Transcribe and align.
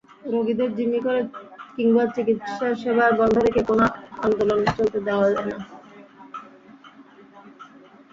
রোগীদের 0.31 0.69
জিম্মি 0.77 0.99
করে 1.05 1.21
কিংবা 1.75 2.03
চিকিৎসাসেবা 2.15 3.05
বন্ধ 3.19 3.35
রেখে 3.37 3.61
কোনো 3.69 3.85
আন্দোলন 4.21 4.59
চলতে 4.77 4.99
দেওয়া 5.07 5.27
যায় 5.33 5.47
না। 5.49 5.57